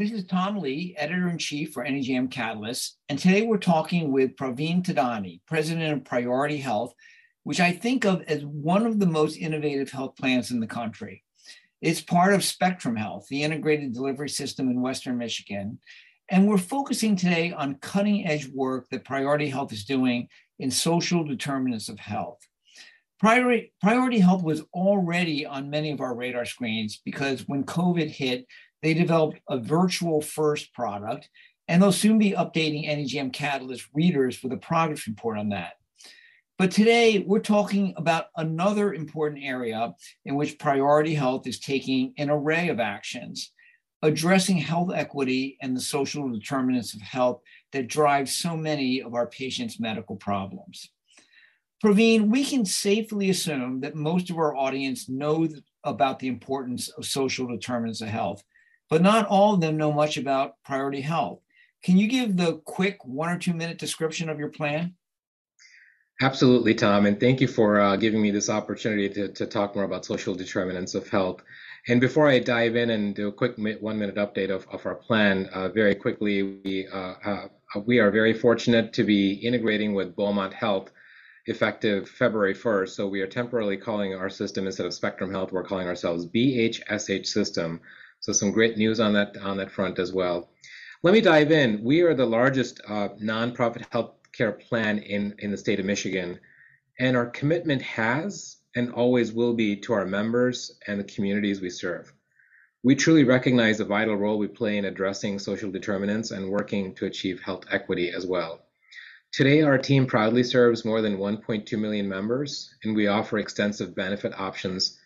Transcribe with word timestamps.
This 0.00 0.12
is 0.12 0.24
Tom 0.24 0.56
Lee, 0.56 0.94
editor 0.96 1.28
in 1.28 1.36
chief 1.36 1.74
for 1.74 1.84
NEJM 1.84 2.30
Catalyst. 2.30 2.96
And 3.10 3.18
today 3.18 3.42
we're 3.42 3.58
talking 3.58 4.10
with 4.10 4.34
Praveen 4.34 4.82
Thadani, 4.82 5.42
president 5.46 5.92
of 5.92 6.06
Priority 6.06 6.56
Health, 6.56 6.94
which 7.42 7.60
I 7.60 7.72
think 7.72 8.06
of 8.06 8.22
as 8.22 8.42
one 8.42 8.86
of 8.86 8.98
the 8.98 9.04
most 9.04 9.36
innovative 9.36 9.90
health 9.90 10.16
plans 10.16 10.52
in 10.52 10.58
the 10.58 10.66
country. 10.66 11.22
It's 11.82 12.00
part 12.00 12.32
of 12.32 12.42
Spectrum 12.42 12.96
Health, 12.96 13.26
the 13.28 13.42
integrated 13.42 13.92
delivery 13.92 14.30
system 14.30 14.70
in 14.70 14.80
Western 14.80 15.18
Michigan. 15.18 15.78
And 16.30 16.48
we're 16.48 16.56
focusing 16.56 17.14
today 17.14 17.52
on 17.52 17.74
cutting 17.74 18.26
edge 18.26 18.48
work 18.48 18.88
that 18.88 19.04
Priority 19.04 19.50
Health 19.50 19.70
is 19.70 19.84
doing 19.84 20.28
in 20.58 20.70
social 20.70 21.24
determinants 21.24 21.90
of 21.90 21.98
health. 21.98 22.38
Priority, 23.18 23.74
Priority 23.82 24.20
Health 24.20 24.42
was 24.42 24.62
already 24.72 25.44
on 25.44 25.68
many 25.68 25.90
of 25.90 26.00
our 26.00 26.14
radar 26.14 26.46
screens 26.46 27.02
because 27.04 27.46
when 27.46 27.64
COVID 27.64 28.08
hit, 28.08 28.46
they 28.82 28.94
developed 28.94 29.40
a 29.48 29.58
virtual 29.58 30.20
first 30.20 30.72
product, 30.72 31.28
and 31.68 31.82
they'll 31.82 31.92
soon 31.92 32.18
be 32.18 32.32
updating 32.32 32.88
NEJM 32.88 33.32
Catalyst 33.32 33.88
readers 33.94 34.42
with 34.42 34.52
a 34.52 34.56
progress 34.56 35.06
report 35.06 35.38
on 35.38 35.50
that. 35.50 35.74
But 36.58 36.70
today 36.70 37.24
we're 37.26 37.40
talking 37.40 37.94
about 37.96 38.26
another 38.36 38.92
important 38.92 39.42
area 39.42 39.94
in 40.26 40.34
which 40.34 40.58
Priority 40.58 41.14
Health 41.14 41.46
is 41.46 41.58
taking 41.58 42.12
an 42.18 42.28
array 42.28 42.68
of 42.68 42.80
actions, 42.80 43.52
addressing 44.02 44.58
health 44.58 44.92
equity 44.94 45.56
and 45.62 45.74
the 45.74 45.80
social 45.80 46.28
determinants 46.28 46.92
of 46.92 47.00
health 47.00 47.40
that 47.72 47.88
drive 47.88 48.28
so 48.28 48.56
many 48.56 49.00
of 49.00 49.14
our 49.14 49.26
patients' 49.26 49.80
medical 49.80 50.16
problems. 50.16 50.90
Praveen, 51.82 52.28
we 52.28 52.44
can 52.44 52.66
safely 52.66 53.30
assume 53.30 53.80
that 53.80 53.94
most 53.94 54.28
of 54.28 54.36
our 54.36 54.54
audience 54.54 55.08
know 55.08 55.48
about 55.84 56.18
the 56.18 56.28
importance 56.28 56.90
of 56.90 57.06
social 57.06 57.46
determinants 57.46 58.02
of 58.02 58.08
health, 58.08 58.44
but 58.90 59.00
not 59.00 59.26
all 59.28 59.54
of 59.54 59.60
them 59.60 59.76
know 59.76 59.92
much 59.92 60.16
about 60.16 60.56
Priority 60.64 61.00
Health. 61.00 61.40
Can 61.82 61.96
you 61.96 62.08
give 62.08 62.36
the 62.36 62.56
quick 62.64 63.02
one 63.04 63.30
or 63.30 63.38
two 63.38 63.54
minute 63.54 63.78
description 63.78 64.28
of 64.28 64.38
your 64.38 64.50
plan? 64.50 64.94
Absolutely, 66.20 66.74
Tom, 66.74 67.06
and 67.06 67.18
thank 67.18 67.40
you 67.40 67.48
for 67.48 67.80
uh, 67.80 67.96
giving 67.96 68.20
me 68.20 68.30
this 68.30 68.50
opportunity 68.50 69.08
to, 69.08 69.28
to 69.28 69.46
talk 69.46 69.74
more 69.74 69.84
about 69.84 70.04
social 70.04 70.34
determinants 70.34 70.94
of 70.94 71.08
health. 71.08 71.42
And 71.88 71.98
before 71.98 72.28
I 72.28 72.40
dive 72.40 72.76
in 72.76 72.90
and 72.90 73.14
do 73.14 73.28
a 73.28 73.32
quick 73.32 73.56
one 73.56 73.98
minute 73.98 74.16
update 74.16 74.50
of, 74.50 74.66
of 74.68 74.84
our 74.84 74.96
plan, 74.96 75.46
uh, 75.54 75.70
very 75.70 75.94
quickly, 75.94 76.42
we, 76.42 76.86
uh, 76.92 77.14
uh, 77.24 77.46
we 77.86 78.00
are 78.00 78.10
very 78.10 78.34
fortunate 78.34 78.92
to 78.92 79.04
be 79.04 79.32
integrating 79.32 79.94
with 79.94 80.14
Beaumont 80.14 80.52
Health 80.52 80.90
effective 81.46 82.06
February 82.06 82.54
1st. 82.54 82.90
So 82.90 83.08
we 83.08 83.22
are 83.22 83.26
temporarily 83.26 83.78
calling 83.78 84.14
our 84.14 84.28
system 84.28 84.66
instead 84.66 84.84
of 84.84 84.92
Spectrum 84.92 85.30
Health, 85.30 85.52
we're 85.52 85.64
calling 85.64 85.88
ourselves 85.88 86.26
BHSH 86.26 87.26
System. 87.26 87.80
So 88.20 88.32
some 88.32 88.52
great 88.52 88.76
news 88.76 89.00
on 89.00 89.14
that 89.14 89.36
on 89.38 89.56
that 89.56 89.70
front 89.70 89.98
as 89.98 90.12
well. 90.12 90.50
Let 91.02 91.14
me 91.14 91.22
dive 91.22 91.50
in. 91.50 91.82
We 91.82 92.02
are 92.02 92.14
the 92.14 92.26
largest 92.26 92.80
uh, 92.86 93.08
nonprofit 93.20 93.86
health 93.90 94.12
care 94.32 94.52
plan 94.52 94.98
in, 94.98 95.34
in 95.38 95.50
the 95.50 95.56
state 95.56 95.80
of 95.80 95.86
Michigan. 95.86 96.38
And 96.98 97.16
our 97.16 97.26
commitment 97.26 97.80
has 97.82 98.58
and 98.76 98.92
always 98.92 99.32
will 99.32 99.54
be 99.54 99.76
to 99.76 99.94
our 99.94 100.04
members 100.04 100.78
and 100.86 101.00
the 101.00 101.04
communities 101.04 101.62
we 101.62 101.70
serve. 101.70 102.12
We 102.82 102.94
truly 102.94 103.24
recognize 103.24 103.78
the 103.78 103.84
vital 103.86 104.16
role 104.16 104.38
we 104.38 104.48
play 104.48 104.76
in 104.76 104.84
addressing 104.84 105.38
social 105.38 105.70
determinants 105.70 106.30
and 106.30 106.50
working 106.50 106.94
to 106.96 107.06
achieve 107.06 107.40
health 107.40 107.64
equity 107.70 108.10
as 108.10 108.26
well. 108.26 108.60
Today, 109.32 109.62
our 109.62 109.78
team 109.78 110.06
proudly 110.06 110.42
serves 110.42 110.84
more 110.84 111.00
than 111.00 111.16
1.2 111.16 111.78
million 111.78 112.08
members, 112.08 112.74
and 112.84 112.94
we 112.94 113.06
offer 113.06 113.38
extensive 113.38 113.94
benefit 113.94 114.38
options 114.38 114.99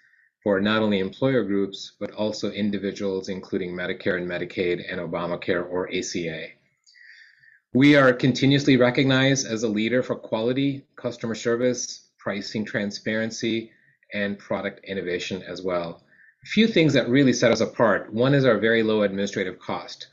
for 0.44 0.60
not 0.60 0.82
only 0.82 0.98
employer 0.98 1.42
groups, 1.42 1.92
but 1.98 2.10
also 2.12 2.50
individuals, 2.50 3.30
including 3.30 3.72
Medicare 3.72 4.18
and 4.18 4.28
Medicaid 4.30 4.84
and 4.88 5.00
Obamacare 5.00 5.66
or 5.68 5.88
ACA. 5.88 6.48
We 7.72 7.96
are 7.96 8.12
continuously 8.12 8.76
recognized 8.76 9.46
as 9.46 9.62
a 9.62 9.68
leader 9.68 10.02
for 10.02 10.14
quality, 10.14 10.84
customer 10.96 11.34
service, 11.34 12.10
pricing 12.18 12.66
transparency, 12.66 13.72
and 14.12 14.38
product 14.38 14.84
innovation 14.84 15.42
as 15.42 15.62
well. 15.62 16.04
A 16.42 16.46
few 16.46 16.68
things 16.68 16.92
that 16.92 17.08
really 17.08 17.32
set 17.32 17.50
us 17.50 17.62
apart. 17.62 18.12
One 18.12 18.34
is 18.34 18.44
our 18.44 18.58
very 18.58 18.82
low 18.82 19.02
administrative 19.02 19.58
cost. 19.58 20.08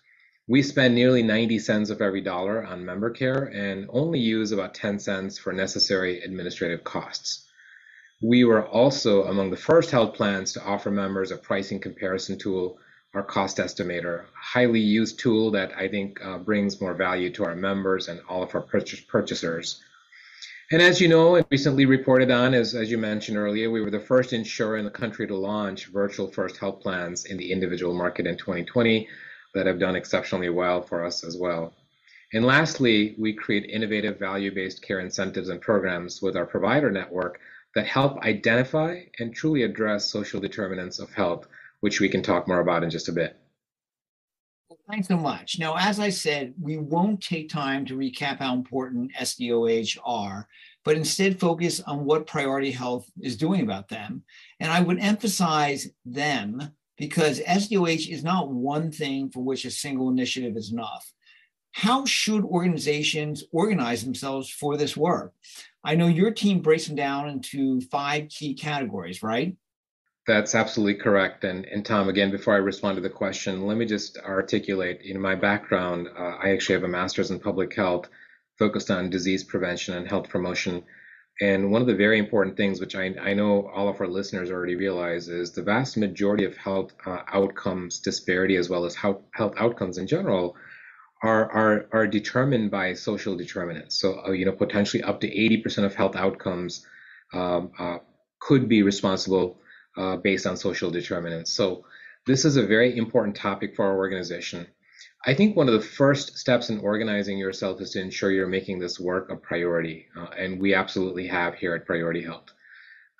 We 0.47 0.63
spend 0.63 0.95
nearly 0.95 1.23
90 1.23 1.59
cents 1.59 1.89
of 1.89 2.01
every 2.01 2.21
dollar 2.21 2.65
on 2.65 2.85
member 2.85 3.09
care 3.09 3.51
and 3.53 3.85
only 3.89 4.19
use 4.19 4.53
about 4.53 4.73
10 4.73 4.97
cents 4.97 5.37
for 5.37 5.51
necessary 5.51 6.21
administrative 6.21 6.85
costs. 6.85 7.47
We 8.21 8.43
were 8.43 8.65
also 8.67 9.23
among 9.23 9.49
the 9.49 9.57
first 9.57 9.91
health 9.91 10.13
plans 10.13 10.53
to 10.53 10.63
offer 10.63 10.91
members 10.91 11.31
a 11.31 11.37
pricing 11.37 11.79
comparison 11.79 12.37
tool 12.37 12.79
our 13.13 13.23
cost 13.23 13.57
estimator, 13.57 14.21
a 14.21 14.25
highly 14.33 14.79
used 14.79 15.19
tool 15.19 15.51
that 15.51 15.73
I 15.77 15.89
think 15.89 16.23
uh, 16.23 16.37
brings 16.37 16.79
more 16.79 16.93
value 16.93 17.29
to 17.33 17.45
our 17.45 17.55
members 17.55 18.07
and 18.07 18.21
all 18.29 18.41
of 18.41 18.55
our 18.55 18.61
purchase 18.61 19.01
purchasers. 19.01 19.83
And 20.71 20.81
as 20.81 21.01
you 21.01 21.09
know, 21.09 21.35
and 21.35 21.45
recently 21.51 21.85
reported 21.85 22.31
on, 22.31 22.53
as, 22.53 22.73
as 22.73 22.89
you 22.89 22.97
mentioned 22.97 23.37
earlier, 23.37 23.69
we 23.69 23.81
were 23.81 23.91
the 23.91 23.99
first 23.99 24.31
insurer 24.31 24.77
in 24.77 24.85
the 24.85 24.91
country 24.91 25.27
to 25.27 25.35
launch 25.35 25.87
virtual 25.87 26.31
first 26.31 26.55
health 26.55 26.79
plans 26.79 27.25
in 27.25 27.35
the 27.35 27.51
individual 27.51 27.93
market 27.93 28.25
in 28.25 28.37
2020 28.37 29.09
that 29.53 29.65
have 29.65 29.79
done 29.79 29.97
exceptionally 29.97 30.47
well 30.47 30.81
for 30.81 31.03
us 31.05 31.25
as 31.25 31.35
well. 31.35 31.73
And 32.33 32.45
lastly, 32.45 33.15
we 33.19 33.33
create 33.33 33.65
innovative 33.65 34.17
value-based 34.17 34.81
care 34.81 35.01
incentives 35.01 35.49
and 35.49 35.59
programs 35.59 36.21
with 36.21 36.37
our 36.37 36.45
provider 36.45 36.89
network 36.89 37.41
that 37.75 37.87
help 37.87 38.19
identify 38.23 39.01
and 39.19 39.33
truly 39.33 39.63
address 39.63 40.11
social 40.11 40.39
determinants 40.39 40.99
of 40.99 41.11
health 41.13 41.47
which 41.81 41.99
we 41.99 42.07
can 42.07 42.23
talk 42.23 42.47
more 42.47 42.61
about 42.61 42.83
in 42.83 42.89
just 42.89 43.09
a 43.09 43.11
bit. 43.11 43.37
Thanks 44.89 45.07
so 45.07 45.17
much. 45.17 45.59
Now, 45.59 45.75
as 45.77 45.99
I 45.99 46.09
said, 46.09 46.53
we 46.59 46.77
won't 46.77 47.21
take 47.21 47.49
time 47.49 47.85
to 47.85 47.95
recap 47.95 48.39
how 48.39 48.53
important 48.53 49.11
SDOH 49.19 49.97
are, 50.03 50.47
but 50.83 50.97
instead 50.97 51.39
focus 51.39 51.79
on 51.81 52.05
what 52.05 52.27
Priority 52.27 52.71
Health 52.71 53.09
is 53.21 53.37
doing 53.37 53.61
about 53.61 53.89
them. 53.89 54.23
And 54.59 54.71
I 54.71 54.81
would 54.81 54.99
emphasize 54.99 55.89
them 56.05 56.71
because 56.97 57.39
SDOH 57.39 58.09
is 58.09 58.23
not 58.23 58.51
one 58.51 58.91
thing 58.91 59.29
for 59.29 59.43
which 59.43 59.65
a 59.65 59.71
single 59.71 60.09
initiative 60.09 60.57
is 60.57 60.71
enough. 60.71 61.11
How 61.71 62.05
should 62.05 62.43
organizations 62.43 63.43
organize 63.51 64.03
themselves 64.03 64.49
for 64.49 64.77
this 64.77 64.95
work? 64.97 65.33
I 65.83 65.95
know 65.95 66.07
your 66.07 66.31
team 66.31 66.61
breaks 66.61 66.87
them 66.87 66.95
down 66.95 67.29
into 67.29 67.81
five 67.81 68.29
key 68.29 68.53
categories, 68.53 69.23
right? 69.23 69.55
That's 70.27 70.53
absolutely 70.53 71.01
correct. 71.01 71.43
And, 71.43 71.65
and 71.65 71.83
Tom, 71.83 72.07
again, 72.07 72.29
before 72.29 72.53
I 72.53 72.57
respond 72.57 72.97
to 72.97 73.01
the 73.01 73.09
question, 73.09 73.65
let 73.65 73.77
me 73.77 73.85
just 73.85 74.17
articulate, 74.19 75.01
in 75.01 75.19
my 75.19 75.33
background, 75.33 76.07
uh, 76.15 76.37
I 76.41 76.51
actually 76.51 76.75
have 76.75 76.83
a 76.83 76.87
master's 76.87 77.31
in 77.31 77.39
public 77.39 77.75
health 77.75 78.07
focused 78.59 78.91
on 78.91 79.09
disease 79.09 79.43
prevention 79.43 79.95
and 79.95 80.07
health 80.07 80.29
promotion. 80.29 80.83
And 81.41 81.71
one 81.71 81.81
of 81.81 81.87
the 81.87 81.95
very 81.95 82.19
important 82.19 82.55
things, 82.55 82.79
which 82.79 82.95
I, 82.95 83.15
I 83.19 83.33
know 83.33 83.67
all 83.73 83.89
of 83.89 83.99
our 83.99 84.07
listeners 84.07 84.51
already 84.51 84.75
realize, 84.75 85.27
is 85.27 85.51
the 85.51 85.63
vast 85.63 85.97
majority 85.97 86.45
of 86.45 86.55
health 86.55 86.93
uh, 87.07 87.21
outcomes 87.33 87.99
disparity, 87.99 88.57
as 88.57 88.69
well 88.69 88.85
as 88.85 88.93
health, 88.93 89.23
health 89.33 89.55
outcomes 89.57 89.97
in 89.97 90.05
general, 90.05 90.55
are, 91.21 91.51
are, 91.51 91.85
are 91.91 92.07
determined 92.07 92.71
by 92.71 92.93
social 92.93 93.35
determinants. 93.35 93.99
So, 93.99 94.23
uh, 94.25 94.31
you 94.31 94.45
know, 94.45 94.51
potentially 94.51 95.03
up 95.03 95.21
to 95.21 95.27
80% 95.27 95.85
of 95.85 95.95
health 95.95 96.15
outcomes 96.15 96.85
um, 97.33 97.71
uh, 97.77 97.99
could 98.39 98.67
be 98.67 98.83
responsible 98.83 99.59
uh, 99.97 100.17
based 100.17 100.47
on 100.47 100.57
social 100.57 100.89
determinants. 100.89 101.51
So 101.51 101.85
this 102.25 102.45
is 102.45 102.57
a 102.57 102.65
very 102.65 102.97
important 102.97 103.35
topic 103.35 103.75
for 103.75 103.85
our 103.85 103.97
organization. 103.97 104.67
I 105.25 105.35
think 105.35 105.55
one 105.55 105.67
of 105.67 105.73
the 105.73 105.87
first 105.87 106.37
steps 106.37 106.69
in 106.69 106.79
organizing 106.79 107.37
yourself 107.37 107.79
is 107.81 107.91
to 107.91 108.01
ensure 108.01 108.31
you're 108.31 108.47
making 108.47 108.79
this 108.79 108.99
work 108.99 109.29
a 109.29 109.35
priority, 109.35 110.07
uh, 110.17 110.27
and 110.37 110.59
we 110.59 110.73
absolutely 110.73 111.27
have 111.27 111.55
here 111.55 111.75
at 111.75 111.85
Priority 111.85 112.23
Health. 112.23 112.51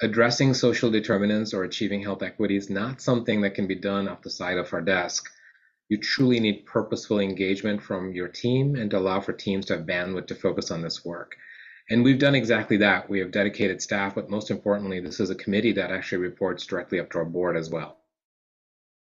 Addressing 0.01 0.55
social 0.55 0.89
determinants 0.89 1.53
or 1.53 1.63
achieving 1.63 2.01
health 2.01 2.23
equity 2.23 2.55
is 2.55 2.71
not 2.71 3.01
something 3.01 3.41
that 3.41 3.53
can 3.53 3.67
be 3.67 3.75
done 3.75 4.07
off 4.07 4.23
the 4.23 4.31
side 4.31 4.57
of 4.57 4.73
our 4.73 4.81
desk. 4.81 5.29
You 5.91 5.97
truly 5.97 6.39
need 6.39 6.65
purposeful 6.65 7.19
engagement 7.19 7.83
from 7.83 8.13
your 8.13 8.29
team 8.29 8.77
and 8.77 8.89
to 8.91 8.97
allow 8.97 9.19
for 9.19 9.33
teams 9.33 9.65
to 9.65 9.75
have 9.75 9.85
bandwidth 9.85 10.27
to 10.27 10.35
focus 10.35 10.71
on 10.71 10.81
this 10.81 11.03
work. 11.03 11.35
And 11.89 12.01
we've 12.01 12.17
done 12.17 12.33
exactly 12.33 12.77
that. 12.77 13.09
We 13.09 13.19
have 13.19 13.33
dedicated 13.33 13.81
staff, 13.81 14.15
but 14.15 14.29
most 14.29 14.51
importantly, 14.51 15.01
this 15.01 15.19
is 15.19 15.29
a 15.29 15.35
committee 15.35 15.73
that 15.73 15.91
actually 15.91 16.19
reports 16.19 16.65
directly 16.65 17.01
up 17.01 17.09
to 17.09 17.17
our 17.17 17.25
board 17.25 17.57
as 17.57 17.69
well. 17.69 17.97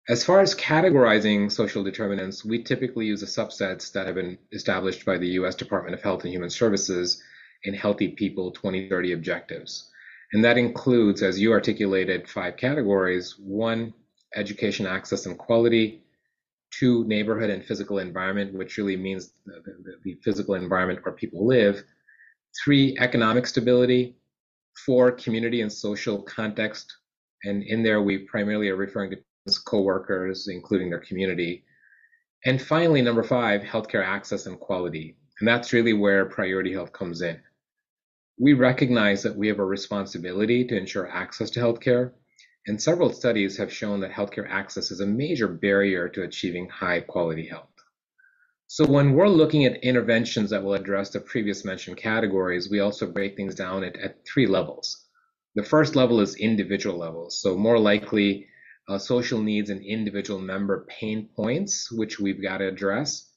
As 0.08 0.24
far 0.24 0.40
as 0.40 0.56
categorizing 0.56 1.52
social 1.52 1.84
determinants, 1.84 2.44
we 2.44 2.60
typically 2.60 3.06
use 3.06 3.20
the 3.20 3.26
subsets 3.26 3.92
that 3.92 4.06
have 4.06 4.16
been 4.16 4.36
established 4.50 5.06
by 5.06 5.16
the 5.16 5.28
US 5.38 5.54
Department 5.54 5.94
of 5.94 6.02
Health 6.02 6.24
and 6.24 6.32
Human 6.32 6.50
Services 6.50 7.22
in 7.62 7.72
Healthy 7.72 8.08
People 8.08 8.50
2030 8.50 9.12
objectives. 9.12 9.88
And 10.32 10.44
that 10.44 10.58
includes, 10.58 11.22
as 11.22 11.38
you 11.38 11.52
articulated, 11.52 12.28
five 12.28 12.56
categories 12.56 13.36
one, 13.38 13.94
education 14.34 14.86
access 14.86 15.26
and 15.26 15.38
quality, 15.38 16.02
two, 16.70 17.04
neighborhood 17.04 17.50
and 17.50 17.64
physical 17.64 17.98
environment, 17.98 18.54
which 18.54 18.76
really 18.76 18.96
means 18.96 19.32
the, 19.46 19.60
the, 19.64 19.96
the 20.04 20.14
physical 20.22 20.54
environment 20.54 21.04
where 21.04 21.14
people 21.14 21.46
live, 21.46 21.82
Three, 22.64 22.96
economic 22.98 23.46
stability. 23.46 24.16
Four, 24.86 25.12
community 25.12 25.60
and 25.60 25.72
social 25.72 26.22
context. 26.22 26.92
And 27.44 27.62
in 27.62 27.82
there, 27.82 28.02
we 28.02 28.18
primarily 28.18 28.68
are 28.68 28.76
referring 28.76 29.10
to 29.10 29.18
co-workers, 29.64 30.48
including 30.48 30.90
their 30.90 31.00
community. 31.00 31.64
And 32.44 32.60
finally, 32.60 33.02
number 33.02 33.22
five, 33.22 33.62
healthcare 33.62 34.04
access 34.04 34.46
and 34.46 34.58
quality. 34.58 35.16
And 35.38 35.48
that's 35.48 35.72
really 35.72 35.92
where 35.92 36.26
Priority 36.26 36.72
Health 36.72 36.92
comes 36.92 37.22
in. 37.22 37.40
We 38.38 38.54
recognize 38.54 39.22
that 39.22 39.36
we 39.36 39.48
have 39.48 39.58
a 39.58 39.64
responsibility 39.64 40.64
to 40.66 40.76
ensure 40.76 41.10
access 41.10 41.50
to 41.50 41.60
healthcare, 41.60 42.12
and 42.66 42.80
several 42.80 43.12
studies 43.12 43.56
have 43.56 43.72
shown 43.72 44.00
that 44.00 44.12
healthcare 44.12 44.48
access 44.48 44.90
is 44.90 45.00
a 45.00 45.06
major 45.06 45.48
barrier 45.48 46.08
to 46.08 46.22
achieving 46.22 46.68
high 46.68 47.00
quality 47.00 47.46
health. 47.46 47.68
So 48.66 48.86
when 48.86 49.14
we're 49.14 49.28
looking 49.28 49.64
at 49.64 49.82
interventions 49.82 50.50
that 50.50 50.62
will 50.62 50.74
address 50.74 51.10
the 51.10 51.20
previous 51.20 51.64
mentioned 51.64 51.96
categories, 51.96 52.70
we 52.70 52.80
also 52.80 53.10
break 53.10 53.34
things 53.34 53.54
down 53.54 53.82
at, 53.82 53.96
at 53.96 54.24
three 54.24 54.46
levels. 54.46 55.06
The 55.56 55.64
first 55.64 55.96
level 55.96 56.20
is 56.20 56.36
individual 56.36 56.96
levels. 56.96 57.40
So 57.42 57.56
more 57.56 57.78
likely 57.78 58.46
uh, 58.88 58.98
social 58.98 59.40
needs 59.40 59.70
and 59.70 59.82
individual 59.82 60.38
member 60.38 60.86
pain 60.88 61.28
points, 61.34 61.90
which 61.90 62.20
we've 62.20 62.42
got 62.42 62.58
to 62.58 62.68
address. 62.68 63.28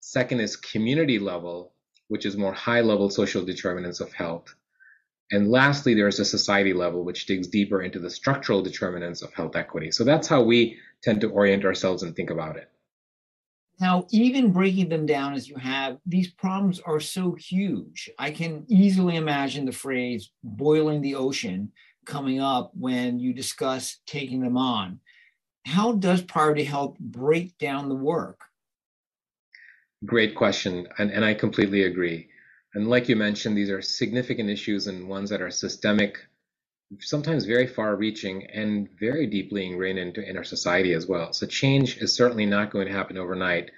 Second 0.00 0.40
is 0.40 0.54
community 0.54 1.18
level, 1.18 1.72
which 2.08 2.24
is 2.24 2.36
more 2.36 2.52
high 2.52 2.80
level 2.80 3.10
social 3.10 3.44
determinants 3.44 4.00
of 4.00 4.12
health. 4.12 4.54
And 5.32 5.50
lastly, 5.50 5.94
there's 5.94 6.20
a 6.20 6.24
society 6.24 6.72
level, 6.72 7.04
which 7.04 7.26
digs 7.26 7.48
deeper 7.48 7.82
into 7.82 7.98
the 7.98 8.10
structural 8.10 8.62
determinants 8.62 9.22
of 9.22 9.32
health 9.34 9.56
equity. 9.56 9.90
So 9.90 10.04
that's 10.04 10.28
how 10.28 10.42
we 10.42 10.78
tend 11.02 11.20
to 11.22 11.30
orient 11.30 11.64
ourselves 11.64 12.02
and 12.02 12.14
think 12.14 12.30
about 12.30 12.56
it. 12.56 12.70
Now, 13.78 14.06
even 14.10 14.52
breaking 14.52 14.88
them 14.88 15.04
down 15.04 15.34
as 15.34 15.48
you 15.48 15.56
have, 15.56 15.98
these 16.06 16.30
problems 16.30 16.80
are 16.80 17.00
so 17.00 17.34
huge. 17.34 18.08
I 18.18 18.30
can 18.30 18.64
easily 18.68 19.16
imagine 19.16 19.66
the 19.66 19.72
phrase 19.72 20.30
boiling 20.42 21.02
the 21.02 21.16
ocean 21.16 21.72
coming 22.06 22.40
up 22.40 22.70
when 22.74 23.18
you 23.18 23.34
discuss 23.34 23.98
taking 24.06 24.40
them 24.40 24.56
on. 24.56 25.00
How 25.66 25.92
does 25.92 26.22
Priority 26.22 26.64
Health 26.64 26.96
break 26.98 27.58
down 27.58 27.88
the 27.88 27.96
work? 27.96 28.40
Great 30.04 30.36
question. 30.36 30.86
And, 30.98 31.10
and 31.10 31.24
I 31.24 31.34
completely 31.34 31.82
agree. 31.82 32.28
And 32.74 32.88
like 32.88 33.08
you 33.08 33.16
mentioned, 33.16 33.56
these 33.56 33.70
are 33.70 33.80
significant 33.80 34.50
issues 34.50 34.86
and 34.86 35.08
ones 35.08 35.30
that 35.30 35.40
are 35.40 35.50
systemic, 35.50 36.18
sometimes 37.00 37.44
very 37.44 37.66
far 37.66 37.96
reaching, 37.96 38.46
and 38.52 38.88
very 38.98 39.26
deeply 39.26 39.66
ingrained 39.66 39.98
into 39.98 40.28
in 40.28 40.36
our 40.36 40.44
society 40.44 40.92
as 40.92 41.06
well. 41.06 41.32
So 41.32 41.46
change 41.46 41.98
is 41.98 42.14
certainly 42.14 42.46
not 42.46 42.70
going 42.70 42.86
to 42.86 42.92
happen 42.92 43.16
overnight. 43.16 43.70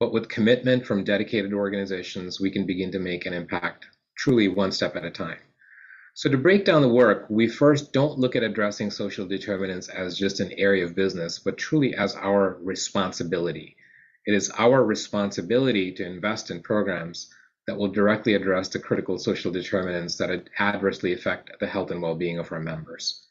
But 0.00 0.12
with 0.12 0.28
commitment 0.28 0.86
from 0.86 1.02
dedicated 1.02 1.52
organizations, 1.52 2.40
we 2.40 2.52
can 2.52 2.66
begin 2.66 2.92
to 2.92 3.00
make 3.00 3.26
an 3.26 3.32
impact 3.32 3.86
truly 4.16 4.46
one 4.46 4.70
step 4.70 4.94
at 4.94 5.04
a 5.04 5.10
time. 5.10 5.38
So 6.14 6.30
to 6.30 6.36
break 6.36 6.64
down 6.64 6.82
the 6.82 6.88
work, 6.88 7.26
we 7.28 7.48
first 7.48 7.92
don't 7.92 8.18
look 8.18 8.36
at 8.36 8.42
addressing 8.42 8.90
social 8.90 9.26
determinants 9.26 9.88
as 9.88 10.18
just 10.18 10.40
an 10.40 10.52
area 10.52 10.84
of 10.84 10.94
business, 10.94 11.38
but 11.38 11.58
truly 11.58 11.94
as 11.94 12.14
our 12.16 12.58
responsibility. 12.62 13.76
It 14.26 14.34
is 14.34 14.50
our 14.50 14.84
responsibility 14.84 15.92
to 15.92 16.04
invest 16.04 16.50
in 16.50 16.62
programs 16.62 17.32
that 17.68 17.76
will 17.76 17.88
directly 17.88 18.32
address 18.32 18.70
the 18.70 18.78
critical 18.78 19.18
social 19.18 19.52
determinants 19.52 20.16
that 20.16 20.48
adversely 20.58 21.12
affect 21.12 21.50
the 21.60 21.66
health 21.66 21.90
and 21.90 22.00
well-being 22.00 22.38
of 22.38 22.50
our 22.50 22.58
members. 22.58 23.26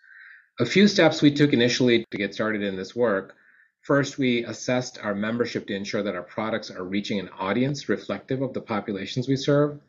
A 0.60 0.66
few 0.66 0.88
steps 0.88 1.24
we 1.24 1.34
took 1.34 1.54
initially 1.54 2.06
to 2.12 2.18
get 2.20 2.36
started 2.36 2.62
in 2.62 2.76
this 2.76 2.96
work. 2.96 3.36
First, 3.82 4.20
we 4.20 4.46
assessed 4.46 5.00
our 5.04 5.16
membership 5.16 5.66
to 5.66 5.76
ensure 5.76 6.04
that 6.04 6.14
our 6.14 6.22
products 6.22 6.70
are 6.70 6.84
reaching 6.84 7.20
an 7.20 7.30
audience 7.40 7.90
reflective 7.90 8.44
of 8.44 8.54
the 8.54 8.62
populations 8.62 9.28
we 9.28 9.36
serve 9.36 9.80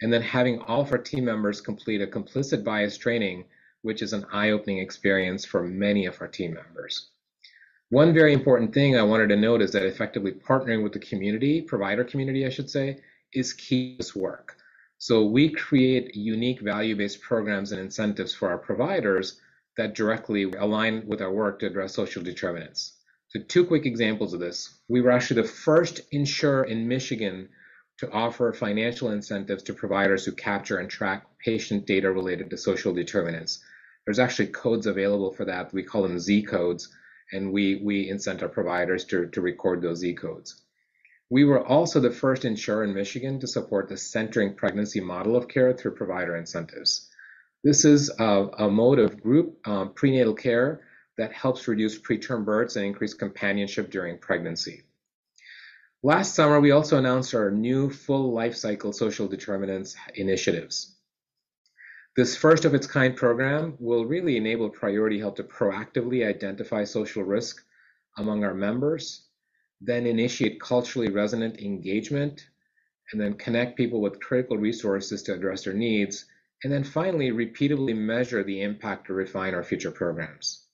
and 0.00 0.10
then 0.10 0.22
having 0.22 0.58
all 0.60 0.80
of 0.80 0.90
our 0.90 0.96
team 0.96 1.26
members 1.26 1.60
complete 1.60 2.00
a 2.00 2.06
complicit 2.06 2.64
bias 2.64 2.96
training, 2.96 3.44
which 3.82 4.00
is 4.00 4.14
an 4.14 4.24
eye-opening 4.32 4.78
experience 4.78 5.44
for 5.44 5.62
many 5.62 6.06
of 6.06 6.18
our 6.22 6.28
team 6.28 6.54
members. 6.54 7.10
One 7.90 8.14
very 8.14 8.32
important 8.32 8.72
thing 8.72 8.96
I 8.96 9.02
wanted 9.02 9.28
to 9.28 9.36
note 9.36 9.60
is 9.60 9.72
that 9.72 9.84
effectively 9.84 10.32
partnering 10.32 10.82
with 10.82 10.94
the 10.94 10.98
community, 10.98 11.60
provider 11.60 12.04
community, 12.04 12.46
I 12.46 12.48
should 12.48 12.70
say, 12.70 13.02
is 13.36 13.52
key 13.52 13.92
to 13.92 13.98
this 13.98 14.16
work. 14.16 14.56
So 14.98 15.26
we 15.26 15.50
create 15.50 16.16
unique 16.16 16.60
value-based 16.60 17.20
programs 17.20 17.70
and 17.70 17.80
incentives 17.80 18.34
for 18.34 18.48
our 18.48 18.58
providers 18.58 19.38
that 19.76 19.94
directly 19.94 20.44
align 20.44 21.06
with 21.06 21.20
our 21.20 21.32
work 21.32 21.58
to 21.58 21.66
address 21.66 21.94
social 21.94 22.22
determinants. 22.22 22.94
So 23.28 23.40
two 23.40 23.66
quick 23.66 23.84
examples 23.84 24.32
of 24.32 24.40
this. 24.40 24.74
We 24.88 25.02
were 25.02 25.10
actually 25.10 25.42
the 25.42 25.48
first 25.48 26.00
insurer 26.12 26.64
in 26.64 26.88
Michigan 26.88 27.50
to 27.98 28.10
offer 28.10 28.52
financial 28.52 29.10
incentives 29.10 29.62
to 29.64 29.74
providers 29.74 30.24
who 30.24 30.32
capture 30.32 30.78
and 30.78 30.88
track 30.88 31.26
patient 31.44 31.86
data 31.86 32.10
related 32.10 32.50
to 32.50 32.56
social 32.56 32.94
determinants. 32.94 33.62
There's 34.04 34.18
actually 34.18 34.48
codes 34.48 34.86
available 34.86 35.32
for 35.32 35.44
that. 35.46 35.72
We 35.72 35.82
call 35.82 36.02
them 36.02 36.18
Z 36.18 36.44
codes, 36.44 36.88
and 37.32 37.52
we, 37.52 37.80
we 37.82 38.08
incent 38.08 38.42
our 38.42 38.48
providers 38.48 39.04
to, 39.06 39.26
to 39.26 39.40
record 39.40 39.82
those 39.82 39.98
Z 39.98 40.14
codes. 40.14 40.62
We 41.28 41.44
were 41.44 41.64
also 41.64 41.98
the 41.98 42.10
first 42.10 42.44
insurer 42.44 42.84
in 42.84 42.94
Michigan 42.94 43.40
to 43.40 43.48
support 43.48 43.88
the 43.88 43.96
centering 43.96 44.54
pregnancy 44.54 45.00
model 45.00 45.34
of 45.34 45.48
care 45.48 45.72
through 45.72 45.96
provider 45.96 46.36
incentives. 46.36 47.08
This 47.64 47.84
is 47.84 48.12
a, 48.18 48.48
a 48.58 48.70
mode 48.70 49.00
of 49.00 49.20
group 49.20 49.58
um, 49.66 49.92
prenatal 49.94 50.34
care 50.34 50.82
that 51.18 51.32
helps 51.32 51.66
reduce 51.66 51.98
preterm 51.98 52.44
births 52.44 52.76
and 52.76 52.84
increase 52.84 53.14
companionship 53.14 53.90
during 53.90 54.18
pregnancy. 54.18 54.82
Last 56.02 56.36
summer, 56.36 56.60
we 56.60 56.70
also 56.70 56.98
announced 56.98 57.34
our 57.34 57.50
new 57.50 57.90
full 57.90 58.32
life 58.32 58.54
cycle 58.54 58.92
social 58.92 59.26
determinants 59.26 59.96
initiatives. 60.14 60.94
This 62.14 62.36
first 62.36 62.64
of 62.64 62.74
its 62.74 62.86
kind 62.86 63.16
program 63.16 63.74
will 63.80 64.06
really 64.06 64.36
enable 64.36 64.70
Priority 64.70 65.18
Health 65.18 65.34
to 65.34 65.42
proactively 65.42 66.24
identify 66.24 66.84
social 66.84 67.24
risk 67.24 67.64
among 68.16 68.44
our 68.44 68.54
members, 68.54 69.25
then 69.80 70.06
initiate 70.06 70.60
culturally 70.60 71.08
resonant 71.08 71.60
engagement, 71.60 72.46
and 73.12 73.20
then 73.20 73.34
connect 73.34 73.76
people 73.76 74.00
with 74.00 74.20
critical 74.20 74.56
resources 74.56 75.22
to 75.22 75.34
address 75.34 75.64
their 75.64 75.74
needs, 75.74 76.24
and 76.64 76.72
then 76.72 76.82
finally 76.82 77.30
repeatedly 77.30 77.92
measure 77.92 78.42
the 78.42 78.62
impact 78.62 79.06
to 79.06 79.12
refine 79.12 79.54
our 79.54 79.62
future 79.62 79.90
programs. 79.90 80.64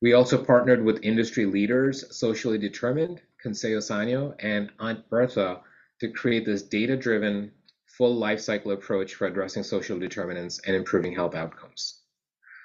We 0.00 0.14
also 0.14 0.42
partnered 0.42 0.82
with 0.82 1.04
industry 1.04 1.46
leaders, 1.46 2.16
Socially 2.16 2.58
Determined, 2.58 3.20
Consejo 3.44 3.80
Sano, 3.80 4.34
and 4.40 4.72
Aunt 4.80 5.08
Bertha 5.08 5.60
to 6.00 6.08
create 6.08 6.44
this 6.44 6.62
data-driven, 6.62 7.52
full 7.86 8.16
life 8.16 8.40
cycle 8.40 8.72
approach 8.72 9.14
for 9.14 9.26
addressing 9.26 9.62
social 9.62 9.98
determinants 9.98 10.60
and 10.66 10.74
improving 10.74 11.14
health 11.14 11.34
outcomes. 11.34 12.00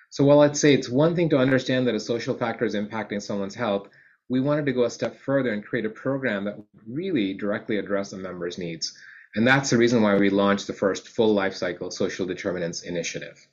So 0.09 0.23
while 0.23 0.39
I'd 0.39 0.57
say 0.57 0.73
it's 0.73 0.89
one 0.89 1.15
thing 1.15 1.29
to 1.29 1.37
understand 1.37 1.85
that 1.85 1.95
a 1.95 1.99
social 1.99 2.33
factor 2.33 2.65
is 2.65 2.75
impacting 2.75 3.21
someone's 3.21 3.53
health, 3.53 3.89
we 4.29 4.39
wanted 4.39 4.65
to 4.65 4.73
go 4.73 4.83
a 4.83 4.89
step 4.89 5.19
further 5.19 5.53
and 5.53 5.65
create 5.65 5.85
a 5.85 5.89
program 5.89 6.45
that 6.45 6.57
would 6.57 6.65
really 6.87 7.33
directly 7.33 7.77
address 7.77 8.13
a 8.13 8.17
member's 8.17 8.57
needs. 8.57 8.97
And 9.35 9.47
that's 9.47 9.69
the 9.69 9.77
reason 9.77 10.01
why 10.01 10.15
we 10.15 10.29
launched 10.29 10.67
the 10.67 10.73
first 10.73 11.09
full 11.09 11.33
life 11.33 11.55
cycle 11.55 11.91
social 11.91 12.25
determinants 12.25 12.81
initiative. 12.81 13.47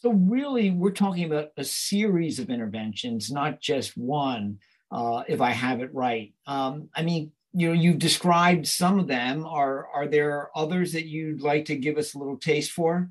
So 0.00 0.12
really, 0.12 0.70
we're 0.70 0.92
talking 0.92 1.24
about 1.24 1.48
a 1.56 1.64
series 1.64 2.38
of 2.38 2.50
interventions, 2.50 3.30
not 3.30 3.60
just 3.60 3.96
one. 3.96 4.58
Uh, 4.90 5.24
if 5.28 5.40
I 5.40 5.50
have 5.50 5.80
it 5.80 5.92
right, 5.92 6.32
um, 6.46 6.88
I 6.94 7.02
mean, 7.02 7.32
you 7.52 7.68
know, 7.68 7.74
you've 7.74 7.98
described 7.98 8.66
some 8.68 8.98
of 8.98 9.08
them. 9.08 9.44
Are 9.44 9.88
are 9.92 10.06
there 10.06 10.50
others 10.54 10.92
that 10.92 11.06
you'd 11.06 11.42
like 11.42 11.64
to 11.66 11.76
give 11.76 11.98
us 11.98 12.14
a 12.14 12.18
little 12.18 12.36
taste 12.36 12.70
for? 12.70 13.10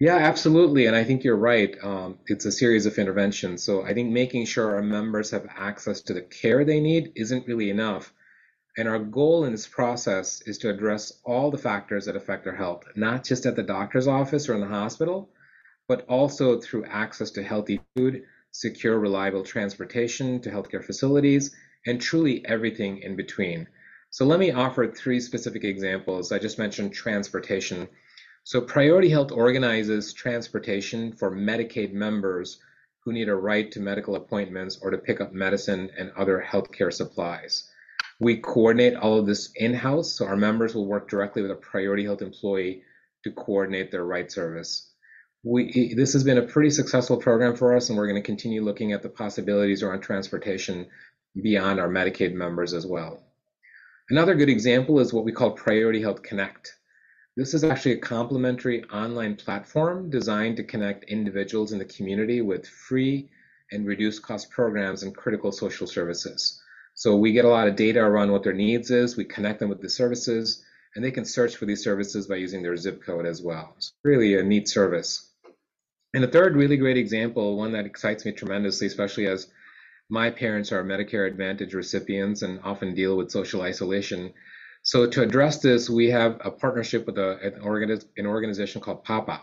Yeah, 0.00 0.16
absolutely. 0.16 0.86
And 0.86 0.94
I 0.96 1.04
think 1.04 1.24
you're 1.24 1.36
right. 1.36 1.76
Um, 1.82 2.18
it's 2.26 2.44
a 2.44 2.52
series 2.52 2.86
of 2.86 2.98
interventions. 2.98 3.62
So 3.64 3.82
I 3.84 3.94
think 3.94 4.10
making 4.12 4.46
sure 4.46 4.74
our 4.76 4.82
members 4.82 5.30
have 5.32 5.46
access 5.56 6.00
to 6.02 6.14
the 6.14 6.22
care 6.22 6.64
they 6.64 6.80
need 6.80 7.12
isn't 7.16 7.46
really 7.48 7.70
enough. 7.70 8.12
And 8.78 8.88
our 8.88 8.98
goal 9.00 9.44
in 9.44 9.52
this 9.52 9.66
process 9.68 10.42
is 10.42 10.58
to 10.58 10.70
address 10.70 11.12
all 11.24 11.50
the 11.50 11.58
factors 11.58 12.06
that 12.06 12.16
affect 12.16 12.44
their 12.44 12.56
health, 12.56 12.84
not 12.96 13.24
just 13.24 13.46
at 13.46 13.56
the 13.56 13.62
doctor's 13.64 14.06
office 14.08 14.48
or 14.48 14.54
in 14.54 14.60
the 14.60 14.68
hospital, 14.68 15.30
but 15.88 16.04
also 16.08 16.60
through 16.60 16.84
access 16.86 17.30
to 17.32 17.42
healthy 17.42 17.80
food, 17.96 18.24
secure, 18.52 18.98
reliable 18.98 19.42
transportation 19.44 20.40
to 20.42 20.50
healthcare 20.50 20.84
facilities, 20.84 21.54
and 21.86 22.00
truly 22.00 22.44
everything 22.46 22.98
in 22.98 23.16
between. 23.16 23.66
So 24.10 24.24
let 24.26 24.40
me 24.40 24.52
offer 24.52 24.86
three 24.88 25.20
specific 25.20 25.64
examples. 25.64 26.32
I 26.32 26.38
just 26.38 26.58
mentioned 26.58 26.92
transportation. 26.94 27.88
So 28.44 28.60
Priority 28.60 29.10
Health 29.10 29.30
organizes 29.32 30.12
transportation 30.12 31.12
for 31.12 31.30
Medicaid 31.30 31.92
members 31.92 32.58
who 33.04 33.12
need 33.12 33.28
a 33.28 33.34
right 33.34 33.70
to 33.72 33.80
medical 33.80 34.16
appointments 34.16 34.78
or 34.80 34.90
to 34.90 34.98
pick 34.98 35.20
up 35.20 35.32
medicine 35.32 35.90
and 35.98 36.10
other 36.16 36.44
healthcare 36.46 36.92
supplies. 36.92 37.70
We 38.20 38.38
coordinate 38.38 38.96
all 38.96 39.18
of 39.18 39.26
this 39.26 39.50
in-house, 39.54 40.12
so 40.12 40.26
our 40.26 40.36
members 40.36 40.74
will 40.74 40.86
work 40.86 41.08
directly 41.08 41.42
with 41.42 41.50
a 41.50 41.56
Priority 41.56 42.04
Health 42.04 42.22
employee 42.22 42.82
to 43.24 43.32
coordinate 43.32 43.90
their 43.90 44.04
right 44.04 44.30
service 44.30 44.88
we 45.44 45.94
this 45.94 46.12
has 46.12 46.24
been 46.24 46.38
a 46.38 46.42
pretty 46.42 46.70
successful 46.70 47.16
program 47.16 47.56
for 47.56 47.76
us, 47.76 47.88
and 47.88 47.98
we're 47.98 48.08
going 48.08 48.20
to 48.20 48.26
continue 48.26 48.62
looking 48.62 48.92
at 48.92 49.02
the 49.02 49.08
possibilities 49.08 49.82
around 49.82 50.00
transportation 50.00 50.88
beyond 51.40 51.78
our 51.78 51.88
Medicaid 51.88 52.34
members 52.34 52.74
as 52.74 52.86
well. 52.86 53.22
Another 54.10 54.34
good 54.34 54.48
example 54.48 55.00
is 55.00 55.12
what 55.12 55.24
we 55.24 55.32
call 55.32 55.52
Priority 55.52 56.02
Health 56.02 56.22
Connect. 56.22 56.74
This 57.38 57.54
is 57.54 57.62
actually 57.62 57.92
a 57.92 57.98
complementary 57.98 58.82
online 58.86 59.36
platform 59.36 60.10
designed 60.10 60.56
to 60.56 60.64
connect 60.64 61.04
individuals 61.04 61.70
in 61.70 61.78
the 61.78 61.84
community 61.84 62.40
with 62.40 62.66
free 62.66 63.30
and 63.70 63.86
reduced 63.86 64.24
cost 64.24 64.50
programs 64.50 65.04
and 65.04 65.14
critical 65.14 65.52
social 65.52 65.86
services. 65.86 66.60
So 66.94 67.14
we 67.14 67.30
get 67.30 67.44
a 67.44 67.48
lot 67.48 67.68
of 67.68 67.76
data 67.76 68.00
around 68.00 68.32
what 68.32 68.42
their 68.42 68.52
needs 68.52 68.90
is. 68.90 69.16
We 69.16 69.24
connect 69.24 69.60
them 69.60 69.68
with 69.68 69.80
the 69.80 69.88
services, 69.88 70.64
and 70.96 71.04
they 71.04 71.12
can 71.12 71.24
search 71.24 71.54
for 71.54 71.64
these 71.64 71.84
services 71.84 72.26
by 72.26 72.34
using 72.34 72.60
their 72.60 72.76
zip 72.76 73.04
code 73.04 73.24
as 73.24 73.40
well. 73.40 73.72
It's 73.76 73.92
really 74.02 74.36
a 74.36 74.42
neat 74.42 74.68
service. 74.68 75.30
And 76.14 76.24
a 76.24 76.28
third 76.28 76.56
really 76.56 76.76
great 76.76 76.96
example, 76.96 77.56
one 77.56 77.70
that 77.70 77.86
excites 77.86 78.24
me 78.24 78.32
tremendously, 78.32 78.88
especially 78.88 79.28
as 79.28 79.46
my 80.10 80.30
parents 80.30 80.72
are 80.72 80.82
Medicare 80.82 81.28
Advantage 81.28 81.72
recipients 81.72 82.42
and 82.42 82.58
often 82.64 82.96
deal 82.96 83.16
with 83.16 83.30
social 83.30 83.62
isolation. 83.62 84.34
So 84.88 85.06
to 85.06 85.20
address 85.20 85.58
this, 85.58 85.90
we 85.90 86.08
have 86.08 86.40
a 86.42 86.50
partnership 86.50 87.04
with 87.04 87.18
a, 87.18 87.38
an, 87.42 87.60
organiz 87.60 88.06
an 88.16 88.24
organization 88.24 88.80
called 88.80 89.04
PAPA. 89.04 89.42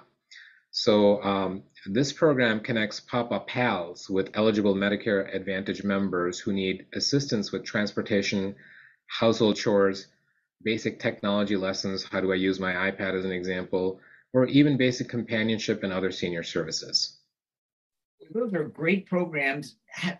So 0.71 1.21
um, 1.21 1.61
this 1.85 2.11
program 2.11 2.61
connects 2.61 2.99
PAPA 3.01 3.41
PALs 3.41 4.09
with 4.09 4.31
eligible 4.33 4.73
Medicare 4.73 5.31
Advantage 5.35 5.83
members 5.83 6.39
who 6.39 6.51
need 6.51 6.87
assistance 6.95 7.51
with 7.51 7.63
transportation, 7.63 8.55
household 9.05 9.55
chores, 9.55 10.07
basic 10.63 10.99
technology 10.99 11.57
lessons. 11.57 12.03
How 12.03 12.21
do 12.21 12.31
I 12.31 12.37
use 12.37 12.59
my 12.59 12.73
iPad 12.89 13.13
as 13.13 13.23
an 13.23 13.31
example? 13.31 13.99
Or 14.33 14.47
even 14.47 14.77
basic 14.77 15.09
companionship 15.09 15.83
and 15.83 15.93
other 15.93 16.11
senior 16.11 16.41
services. 16.41 17.19
Those 18.33 18.51
are 18.55 18.63
great 18.63 19.05
programs. 19.05 19.75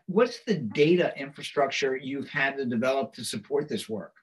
What's 0.05 0.43
the 0.43 0.53
data 0.53 1.13
infrastructure 1.17 1.97
you've 1.97 2.29
had 2.29 2.57
to 2.57 2.65
develop 2.65 3.15
to 3.15 3.23
support 3.23 3.67
this 3.67 3.89
work? 3.89 4.13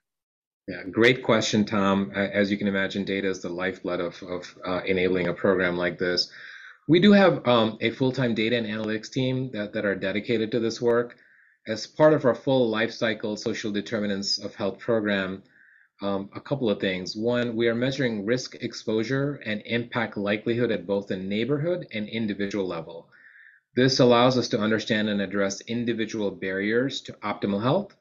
Yeah, 0.69 0.85
great 0.85 1.25
question, 1.25 1.65
Tom. 1.65 2.13
As 2.15 2.51
you 2.51 2.57
can 2.57 2.69
imagine, 2.69 3.05
data 3.05 3.29
is 3.29 3.41
the 3.41 3.49
lifeblood 3.49 4.01
of, 4.01 4.23
of 4.23 4.57
uh, 4.65 4.81
enabling 4.87 5.27
a 5.27 5.35
program 5.35 5.77
like 5.77 5.99
this. 5.99 6.31
We 6.87 7.01
do 7.01 7.13
have 7.13 7.47
um, 7.49 7.79
a 7.81 7.91
full-time 7.91 8.35
data 8.35 8.57
and 8.57 8.67
analytics 8.67 9.11
team 9.11 9.51
that, 9.53 9.73
that 9.73 9.85
are 9.85 9.97
dedicated 9.97 10.53
to 10.53 10.61
this 10.61 10.81
work. 10.81 11.17
As 11.67 11.87
part 11.87 12.13
of 12.13 12.25
our 12.25 12.35
full 12.35 12.71
life 12.71 12.93
cycle 12.93 13.37
social 13.37 13.73
determinants 13.73 14.39
of 14.39 14.55
health 14.55 14.79
program, 14.79 15.43
um, 16.01 16.31
a 16.35 16.41
couple 16.41 16.71
of 16.71 16.81
things. 16.81 17.17
One, 17.17 17.57
we 17.57 17.69
are 17.69 17.75
measuring 17.75 18.25
risk 18.25 18.55
exposure 18.57 19.41
and 19.45 19.63
impact 19.65 20.17
likelihood 20.17 20.71
at 20.71 20.87
both 20.87 21.09
the 21.09 21.17
neighborhood 21.17 21.87
and 21.93 22.09
individual 22.09 22.67
level. 22.67 23.09
This 23.75 24.01
allows 24.01 24.39
us 24.39 24.49
to 24.49 24.61
understand 24.61 25.09
and 25.09 25.21
address 25.21 25.61
individual 25.63 26.31
barriers 26.31 27.01
to 27.03 27.13
optimal 27.15 27.63
health 27.63 27.97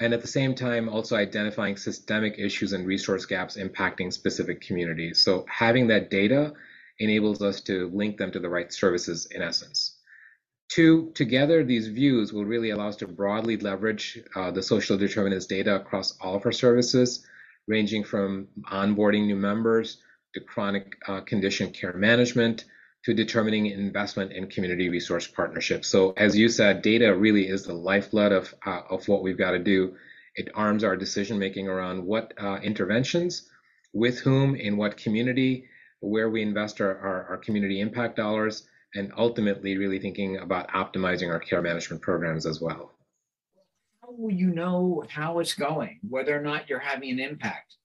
and 0.00 0.14
at 0.14 0.22
the 0.22 0.26
same 0.26 0.54
time 0.54 0.88
also 0.88 1.14
identifying 1.14 1.76
systemic 1.76 2.38
issues 2.38 2.72
and 2.72 2.86
resource 2.86 3.26
gaps 3.26 3.56
impacting 3.56 4.12
specific 4.12 4.60
communities. 4.62 5.22
So 5.22 5.44
having 5.48 5.86
that 5.88 6.10
data 6.10 6.54
enables 6.98 7.42
us 7.42 7.60
to 7.62 7.90
link 7.90 8.16
them 8.16 8.32
to 8.32 8.40
the 8.40 8.48
right 8.48 8.72
services 8.72 9.26
in 9.30 9.42
essence. 9.42 9.98
Two, 10.68 11.10
together 11.14 11.64
these 11.64 11.88
views 11.88 12.32
will 12.32 12.44
really 12.44 12.70
allow 12.70 12.88
us 12.88 12.96
to 12.96 13.08
broadly 13.08 13.56
leverage 13.56 14.22
uh, 14.36 14.50
the 14.50 14.62
social 14.62 14.96
determinants 14.96 15.46
data 15.46 15.76
across 15.76 16.16
all 16.20 16.36
of 16.36 16.46
our 16.46 16.52
services, 16.52 17.26
ranging 17.66 18.04
from 18.04 18.48
onboarding 18.70 19.26
new 19.26 19.36
members 19.36 19.98
to 20.34 20.40
chronic 20.40 20.96
uh, 21.08 21.20
condition 21.22 21.72
care 21.72 21.92
management, 21.92 22.64
to 23.04 23.14
determining 23.14 23.66
investment 23.66 24.32
in 24.32 24.48
community 24.48 24.88
resource 24.88 25.26
partnerships. 25.26 25.88
So 25.88 26.12
as 26.16 26.36
you 26.36 26.48
said, 26.48 26.82
data 26.82 27.16
really 27.16 27.48
is 27.48 27.64
the 27.64 27.72
lifeblood 27.72 28.32
of, 28.32 28.54
uh, 28.66 28.82
of 28.90 29.08
what 29.08 29.22
we've 29.22 29.38
got 29.38 29.52
to 29.52 29.58
do. 29.58 29.96
It 30.34 30.50
arms 30.54 30.84
our 30.84 30.96
decision 30.96 31.38
making 31.38 31.66
around 31.66 32.04
what 32.04 32.34
uh, 32.38 32.58
interventions, 32.62 33.48
with 33.92 34.20
whom, 34.20 34.54
in 34.54 34.76
what 34.76 34.96
community, 34.96 35.68
where 36.00 36.30
we 36.30 36.42
invest 36.42 36.80
our, 36.80 36.96
our, 36.98 37.24
our, 37.30 37.36
community 37.36 37.80
impact 37.80 38.16
dollars, 38.16 38.66
and 38.94 39.12
ultimately 39.16 39.76
really 39.76 39.98
thinking 39.98 40.38
about 40.38 40.68
optimizing 40.70 41.30
our 41.30 41.40
care 41.40 41.60
management 41.60 42.00
programs 42.00 42.46
as 42.46 42.60
well. 42.60 42.92
How 44.02 44.12
will 44.12 44.32
you 44.32 44.48
know 44.48 45.04
how 45.08 45.40
it's 45.40 45.54
going, 45.54 46.00
whether 46.08 46.36
or 46.36 46.42
not 46.42 46.68
you're 46.68 46.78
having 46.78 47.10
an 47.10 47.20
impact? 47.20 47.76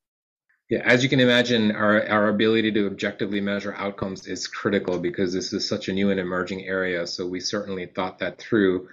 Yeah, 0.70 0.82
as 0.84 1.04
you 1.04 1.10
can 1.10 1.20
imagine, 1.20 1.72
our, 1.72 2.08
our 2.10 2.30
ability 2.30 2.72
to 2.72 2.88
objectively 2.88 3.40
measure 3.40 3.76
outcomes 3.76 4.26
is 4.26 4.48
critical 4.48 4.98
because 4.98 5.32
this 5.32 5.54
is 5.54 5.70
such 5.70 5.90
a 5.90 5.94
new 5.94 6.10
and 6.10 6.20
emerging 6.20 6.66
area. 6.66 7.06
So 7.06 7.28
we 7.28 7.40
certainly 7.40 7.86
thought 7.86 8.20
that 8.20 8.40
through. 8.40 8.90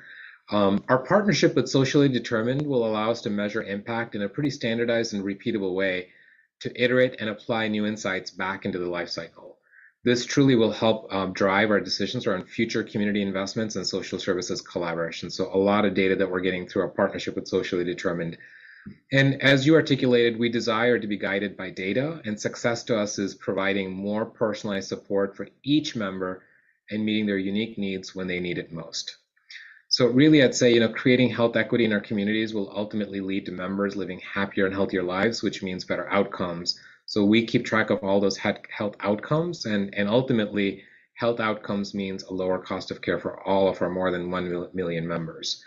Um, 0.50 0.84
our 0.88 0.98
partnership 0.98 1.54
with 1.54 1.70
Socially 1.70 2.10
Determined 2.10 2.66
will 2.66 2.86
allow 2.86 3.10
us 3.10 3.22
to 3.22 3.30
measure 3.30 3.62
impact 3.62 4.14
in 4.14 4.20
a 4.20 4.28
pretty 4.28 4.50
standardized 4.50 5.14
and 5.14 5.24
repeatable 5.24 5.74
way 5.74 6.08
to 6.60 6.82
iterate 6.82 7.16
and 7.20 7.30
apply 7.30 7.68
new 7.68 7.86
insights 7.86 8.30
back 8.30 8.66
into 8.66 8.78
the 8.78 8.90
life 8.90 9.08
cycle. 9.08 9.56
This 10.04 10.26
truly 10.26 10.56
will 10.56 10.72
help 10.72 11.10
um, 11.10 11.32
drive 11.32 11.70
our 11.70 11.80
decisions 11.80 12.26
around 12.26 12.48
future 12.48 12.82
community 12.82 13.22
investments 13.22 13.76
and 13.76 13.86
social 13.86 14.18
services 14.18 14.60
collaboration. 14.60 15.30
So 15.30 15.48
a 15.50 15.56
lot 15.56 15.86
of 15.86 15.94
data 15.94 16.16
that 16.16 16.30
we're 16.30 16.40
getting 16.40 16.68
through 16.68 16.82
our 16.82 16.88
partnership 16.88 17.34
with 17.34 17.48
Socially 17.48 17.84
Determined 17.84 18.36
and 19.12 19.40
as 19.42 19.66
you 19.66 19.74
articulated, 19.74 20.38
we 20.38 20.48
desire 20.48 20.98
to 20.98 21.06
be 21.06 21.16
guided 21.16 21.56
by 21.56 21.70
data, 21.70 22.20
and 22.24 22.40
success 22.40 22.82
to 22.84 22.98
us 22.98 23.18
is 23.18 23.34
providing 23.34 23.92
more 23.92 24.24
personalized 24.24 24.88
support 24.88 25.36
for 25.36 25.48
each 25.62 25.94
member 25.94 26.42
and 26.90 27.04
meeting 27.04 27.26
their 27.26 27.38
unique 27.38 27.78
needs 27.78 28.14
when 28.14 28.26
they 28.26 28.40
need 28.40 28.58
it 28.58 28.72
most. 28.72 29.16
So 29.88 30.06
really, 30.06 30.42
I'd 30.42 30.54
say, 30.54 30.72
you 30.72 30.80
know, 30.80 30.88
creating 30.88 31.28
health 31.28 31.54
equity 31.54 31.84
in 31.84 31.92
our 31.92 32.00
communities 32.00 32.54
will 32.54 32.72
ultimately 32.74 33.20
lead 33.20 33.44
to 33.46 33.52
members 33.52 33.94
living 33.94 34.20
happier 34.20 34.64
and 34.64 34.74
healthier 34.74 35.02
lives, 35.02 35.42
which 35.42 35.62
means 35.62 35.84
better 35.84 36.10
outcomes. 36.10 36.80
So 37.04 37.24
we 37.24 37.44
keep 37.46 37.64
track 37.64 37.90
of 37.90 38.02
all 38.02 38.18
those 38.18 38.38
health 38.38 38.96
outcomes, 39.00 39.66
and, 39.66 39.94
and 39.94 40.08
ultimately, 40.08 40.82
health 41.14 41.40
outcomes 41.40 41.94
means 41.94 42.22
a 42.24 42.32
lower 42.32 42.58
cost 42.58 42.90
of 42.90 43.02
care 43.02 43.18
for 43.18 43.46
all 43.46 43.68
of 43.68 43.82
our 43.82 43.90
more 43.90 44.10
than 44.10 44.30
1 44.30 44.70
million 44.72 45.06
members. 45.06 45.62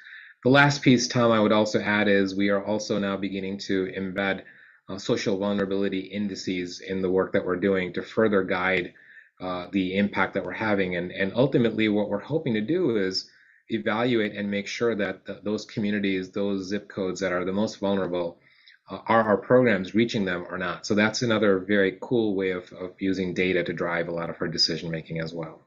The 0.45 0.51
last 0.51 0.83
piece, 0.83 1.07
Tom, 1.07 1.31
I 1.31 1.39
would 1.39 1.51
also 1.51 1.79
add 1.79 2.07
is 2.07 2.35
we 2.35 2.49
are 2.49 2.63
also 2.63 2.99
now 2.99 3.17
beginning 3.17 3.57
to 3.65 3.91
embed 3.97 4.43
uh, 4.87 4.99
social 4.99 5.39
vulnerability 5.39 6.01
indices 6.01 6.81
in 6.81 7.01
the 7.01 7.09
work 7.09 7.33
that 7.33 7.43
we're 7.43 7.55
doing 7.55 7.93
to 7.93 8.03
further 8.03 8.43
guide 8.43 8.93
uh, 9.41 9.69
the 9.71 9.97
impact 9.97 10.35
that 10.35 10.45
we're 10.45 10.51
having. 10.51 10.97
And, 10.97 11.11
and 11.11 11.33
ultimately, 11.33 11.89
what 11.89 12.09
we're 12.09 12.19
hoping 12.19 12.53
to 12.53 12.61
do 12.61 12.95
is 12.95 13.27
evaluate 13.69 14.35
and 14.35 14.51
make 14.51 14.67
sure 14.67 14.93
that 14.93 15.25
the, 15.25 15.41
those 15.43 15.65
communities, 15.65 16.29
those 16.29 16.67
zip 16.67 16.89
codes 16.89 17.21
that 17.21 17.33
are 17.33 17.43
the 17.43 17.51
most 17.51 17.79
vulnerable, 17.79 18.37
uh, 18.87 18.99
are 19.07 19.23
our 19.23 19.37
programs 19.37 19.95
reaching 19.95 20.25
them 20.25 20.45
or 20.47 20.59
not? 20.59 20.85
So 20.85 20.93
that's 20.93 21.23
another 21.23 21.57
very 21.57 21.97
cool 21.99 22.35
way 22.35 22.51
of, 22.51 22.71
of 22.71 22.91
using 22.99 23.33
data 23.33 23.63
to 23.63 23.73
drive 23.73 24.09
a 24.09 24.13
lot 24.13 24.29
of 24.29 24.35
our 24.39 24.47
decision 24.47 24.91
making 24.91 25.19
as 25.19 25.33
well. 25.33 25.63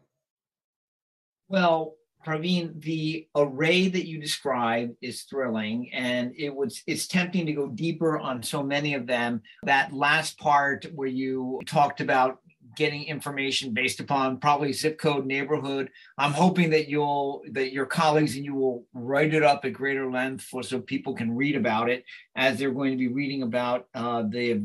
Well, 1.48 1.97
Praveen, 2.26 2.80
the 2.82 3.26
array 3.34 3.88
that 3.88 4.06
you 4.06 4.18
described 4.18 4.96
is 5.00 5.22
thrilling, 5.22 5.92
and 5.92 6.32
it 6.36 6.54
was 6.54 6.82
it's 6.86 7.06
tempting 7.06 7.46
to 7.46 7.52
go 7.52 7.68
deeper 7.68 8.18
on 8.18 8.42
so 8.42 8.62
many 8.62 8.94
of 8.94 9.06
them. 9.06 9.42
That 9.62 9.92
last 9.92 10.38
part 10.38 10.86
where 10.94 11.08
you 11.08 11.60
talked 11.66 12.00
about 12.00 12.40
getting 12.76 13.04
information 13.04 13.72
based 13.72 13.98
upon 13.98 14.38
probably 14.38 14.72
zip 14.72 14.98
code 14.98 15.26
neighborhood 15.26 15.90
i'm 16.16 16.32
hoping 16.32 16.70
that 16.70 16.88
you'll 16.88 17.42
that 17.50 17.72
your 17.72 17.86
colleagues 17.86 18.36
and 18.36 18.44
you 18.44 18.54
will 18.54 18.84
write 18.94 19.34
it 19.34 19.42
up 19.42 19.64
at 19.64 19.72
greater 19.72 20.08
length 20.10 20.44
for 20.44 20.62
so 20.62 20.78
people 20.78 21.12
can 21.12 21.34
read 21.34 21.56
about 21.56 21.90
it 21.90 22.04
as 22.36 22.56
they're 22.56 22.70
going 22.70 22.92
to 22.92 22.96
be 22.96 23.08
reading 23.08 23.42
about 23.42 23.86
uh, 23.94 24.22
the 24.22 24.64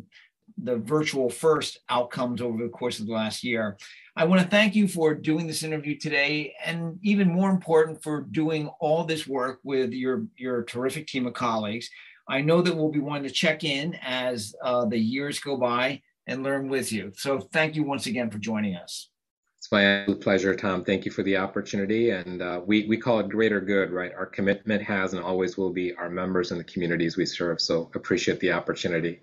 the 0.57 0.77
virtual 0.77 1.29
first 1.29 1.79
outcomes 1.89 2.41
over 2.41 2.63
the 2.63 2.69
course 2.69 2.99
of 2.99 3.07
the 3.07 3.13
last 3.13 3.43
year 3.43 3.77
I 4.15 4.25
want 4.25 4.43
to 4.43 4.47
thank 4.47 4.75
you 4.75 4.87
for 4.87 5.15
doing 5.15 5.47
this 5.47 5.63
interview 5.63 5.97
today, 5.97 6.53
and 6.63 6.99
even 7.01 7.27
more 7.27 7.49
important, 7.49 8.03
for 8.03 8.21
doing 8.21 8.67
all 8.79 9.05
this 9.05 9.25
work 9.25 9.59
with 9.63 9.91
your, 9.91 10.27
your 10.37 10.63
terrific 10.63 11.07
team 11.07 11.25
of 11.25 11.33
colleagues. 11.33 11.89
I 12.29 12.41
know 12.41 12.61
that 12.61 12.75
we'll 12.75 12.91
be 12.91 12.99
wanting 12.99 13.23
to 13.23 13.31
check 13.31 13.63
in 13.63 13.97
as 14.03 14.53
uh, 14.63 14.85
the 14.85 14.99
years 14.99 15.39
go 15.39 15.57
by 15.57 16.01
and 16.27 16.43
learn 16.43 16.69
with 16.69 16.91
you. 16.91 17.11
So 17.15 17.39
thank 17.39 17.75
you 17.75 17.83
once 17.83 18.05
again 18.05 18.29
for 18.29 18.37
joining 18.37 18.75
us. 18.75 19.09
It's 19.57 19.71
my 19.71 20.05
pleasure, 20.21 20.55
Tom. 20.55 20.83
Thank 20.83 21.05
you 21.05 21.11
for 21.11 21.23
the 21.23 21.37
opportunity. 21.37 22.11
And 22.11 22.41
uh, 22.41 22.61
we, 22.63 22.85
we 22.85 22.97
call 22.97 23.19
it 23.19 23.29
greater 23.29 23.59
good, 23.59 23.89
right? 23.91 24.13
Our 24.13 24.27
commitment 24.27 24.83
has 24.83 25.13
and 25.13 25.23
always 25.23 25.57
will 25.57 25.71
be 25.71 25.95
our 25.95 26.09
members 26.09 26.51
and 26.51 26.59
the 26.59 26.65
communities 26.65 27.17
we 27.17 27.25
serve. 27.25 27.59
So 27.59 27.89
appreciate 27.95 28.39
the 28.41 28.51
opportunity. 28.51 29.21